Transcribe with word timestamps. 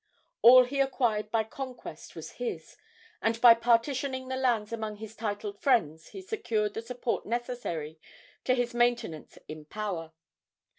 All 0.41 0.63
he 0.63 0.79
acquired 0.79 1.29
by 1.29 1.43
conquest 1.43 2.15
was 2.15 2.31
his, 2.41 2.75
and 3.21 3.39
by 3.39 3.53
partitioning 3.53 4.29
the 4.29 4.35
lands 4.35 4.73
among 4.73 4.95
his 4.95 5.15
titled 5.15 5.61
friends 5.61 6.07
he 6.07 6.23
secured 6.23 6.73
the 6.73 6.81
support 6.81 7.23
necessary 7.27 7.99
to 8.45 8.55
his 8.55 8.73
maintenance 8.73 9.37
in 9.47 9.63
power. 9.65 10.11